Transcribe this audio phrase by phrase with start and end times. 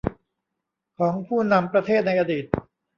[0.99, 2.45] ของผู้นำประเทศในอดีต